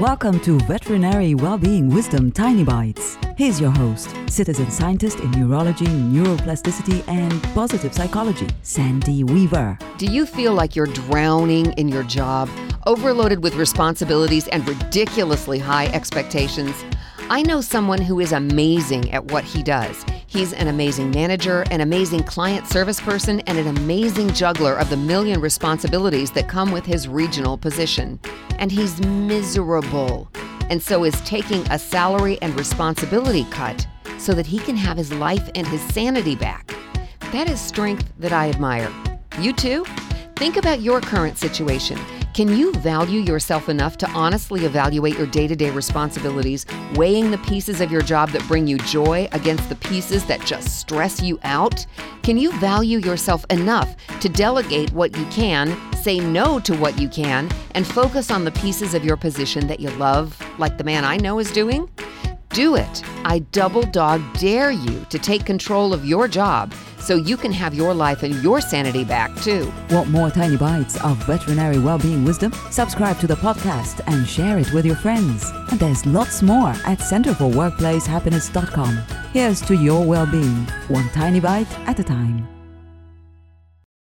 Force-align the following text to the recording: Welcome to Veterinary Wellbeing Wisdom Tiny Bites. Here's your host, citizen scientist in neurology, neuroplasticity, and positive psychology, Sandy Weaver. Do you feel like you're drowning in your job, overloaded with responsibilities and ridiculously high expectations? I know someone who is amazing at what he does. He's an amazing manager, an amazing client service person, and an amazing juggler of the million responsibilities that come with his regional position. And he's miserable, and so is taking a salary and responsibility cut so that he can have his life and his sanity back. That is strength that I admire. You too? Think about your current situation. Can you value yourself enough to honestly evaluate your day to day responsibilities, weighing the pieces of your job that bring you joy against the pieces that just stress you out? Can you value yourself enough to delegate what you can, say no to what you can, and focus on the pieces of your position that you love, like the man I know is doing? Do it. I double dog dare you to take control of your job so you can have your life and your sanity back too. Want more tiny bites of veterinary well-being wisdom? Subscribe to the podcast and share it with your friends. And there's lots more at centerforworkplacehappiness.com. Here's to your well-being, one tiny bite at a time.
Welcome 0.00 0.40
to 0.40 0.58
Veterinary 0.66 1.34
Wellbeing 1.34 1.88
Wisdom 1.88 2.30
Tiny 2.30 2.64
Bites. 2.64 3.16
Here's 3.38 3.58
your 3.58 3.70
host, 3.70 4.14
citizen 4.28 4.70
scientist 4.70 5.20
in 5.20 5.30
neurology, 5.30 5.86
neuroplasticity, 5.86 7.02
and 7.08 7.42
positive 7.54 7.94
psychology, 7.94 8.46
Sandy 8.60 9.24
Weaver. 9.24 9.78
Do 9.96 10.04
you 10.04 10.26
feel 10.26 10.52
like 10.52 10.76
you're 10.76 10.84
drowning 10.84 11.72
in 11.78 11.88
your 11.88 12.02
job, 12.02 12.50
overloaded 12.84 13.42
with 13.42 13.54
responsibilities 13.54 14.48
and 14.48 14.68
ridiculously 14.68 15.58
high 15.58 15.86
expectations? 15.86 16.74
I 17.30 17.42
know 17.42 17.62
someone 17.62 18.02
who 18.02 18.20
is 18.20 18.32
amazing 18.32 19.10
at 19.12 19.32
what 19.32 19.44
he 19.44 19.62
does. 19.62 20.04
He's 20.26 20.52
an 20.52 20.68
amazing 20.68 21.10
manager, 21.10 21.64
an 21.70 21.80
amazing 21.80 22.24
client 22.24 22.66
service 22.66 23.00
person, 23.00 23.40
and 23.46 23.56
an 23.56 23.66
amazing 23.66 24.34
juggler 24.34 24.74
of 24.74 24.90
the 24.90 24.96
million 24.98 25.40
responsibilities 25.40 26.30
that 26.32 26.48
come 26.48 26.70
with 26.70 26.84
his 26.84 27.08
regional 27.08 27.56
position. 27.56 28.20
And 28.58 28.72
he's 28.72 29.00
miserable, 29.06 30.30
and 30.70 30.82
so 30.82 31.04
is 31.04 31.20
taking 31.22 31.60
a 31.70 31.78
salary 31.78 32.38
and 32.42 32.56
responsibility 32.58 33.44
cut 33.50 33.86
so 34.18 34.32
that 34.32 34.46
he 34.46 34.58
can 34.58 34.76
have 34.76 34.96
his 34.96 35.12
life 35.12 35.50
and 35.54 35.66
his 35.66 35.82
sanity 35.82 36.34
back. 36.34 36.74
That 37.32 37.50
is 37.50 37.60
strength 37.60 38.12
that 38.18 38.32
I 38.32 38.48
admire. 38.48 38.92
You 39.38 39.52
too? 39.52 39.84
Think 40.36 40.56
about 40.56 40.80
your 40.80 41.00
current 41.00 41.38
situation. 41.38 41.98
Can 42.36 42.54
you 42.54 42.70
value 42.74 43.20
yourself 43.20 43.70
enough 43.70 43.96
to 43.96 44.10
honestly 44.10 44.66
evaluate 44.66 45.16
your 45.16 45.26
day 45.26 45.46
to 45.46 45.56
day 45.56 45.70
responsibilities, 45.70 46.66
weighing 46.94 47.30
the 47.30 47.38
pieces 47.38 47.80
of 47.80 47.90
your 47.90 48.02
job 48.02 48.28
that 48.32 48.46
bring 48.46 48.66
you 48.66 48.76
joy 48.76 49.26
against 49.32 49.70
the 49.70 49.74
pieces 49.76 50.26
that 50.26 50.44
just 50.44 50.78
stress 50.78 51.22
you 51.22 51.38
out? 51.44 51.86
Can 52.22 52.36
you 52.36 52.52
value 52.58 52.98
yourself 52.98 53.46
enough 53.48 53.96
to 54.20 54.28
delegate 54.28 54.92
what 54.92 55.16
you 55.16 55.24
can, 55.26 55.74
say 56.06 56.20
no 56.20 56.60
to 56.60 56.72
what 56.76 57.00
you 57.00 57.08
can, 57.08 57.50
and 57.74 57.84
focus 57.84 58.30
on 58.30 58.44
the 58.44 58.52
pieces 58.52 58.94
of 58.94 59.04
your 59.04 59.16
position 59.16 59.66
that 59.66 59.80
you 59.80 59.90
love, 59.98 60.40
like 60.56 60.78
the 60.78 60.84
man 60.84 61.04
I 61.04 61.16
know 61.16 61.40
is 61.40 61.50
doing? 61.50 61.90
Do 62.50 62.76
it. 62.76 63.02
I 63.24 63.40
double 63.50 63.82
dog 63.82 64.22
dare 64.34 64.70
you 64.70 65.04
to 65.10 65.18
take 65.18 65.44
control 65.44 65.92
of 65.92 66.06
your 66.06 66.28
job 66.28 66.72
so 67.00 67.16
you 67.16 67.36
can 67.36 67.50
have 67.50 67.74
your 67.74 67.92
life 67.92 68.22
and 68.22 68.40
your 68.40 68.60
sanity 68.60 69.02
back 69.02 69.34
too. 69.42 69.72
Want 69.90 70.08
more 70.10 70.30
tiny 70.30 70.56
bites 70.56 70.96
of 71.02 71.16
veterinary 71.26 71.80
well-being 71.80 72.24
wisdom? 72.24 72.52
Subscribe 72.70 73.18
to 73.18 73.26
the 73.26 73.34
podcast 73.34 74.00
and 74.06 74.28
share 74.28 74.58
it 74.58 74.72
with 74.72 74.86
your 74.86 74.94
friends. 74.94 75.50
And 75.72 75.80
there's 75.80 76.06
lots 76.06 76.40
more 76.40 76.70
at 76.86 77.00
centerforworkplacehappiness.com. 77.00 78.96
Here's 79.32 79.60
to 79.62 79.74
your 79.74 80.04
well-being, 80.06 80.66
one 80.86 81.08
tiny 81.08 81.40
bite 81.40 81.80
at 81.88 81.98
a 81.98 82.04
time. 82.04 82.55